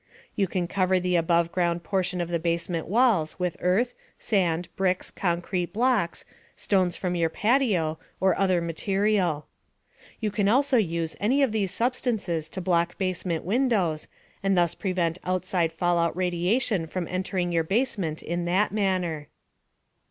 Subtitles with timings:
[0.35, 5.11] You can cover the above ground portion of the basement walls with earth, sand, bricks,
[5.11, 9.45] concrete blocks, stones from your patio, or other material.
[10.19, 14.07] You also can use any of these substances to block basement windows
[14.41, 19.27] and thus prevent outside fallout radiation from entering your basement in that manner.